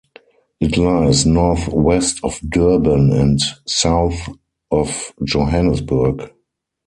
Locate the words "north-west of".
1.27-2.39